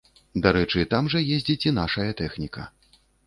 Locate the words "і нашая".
1.69-2.09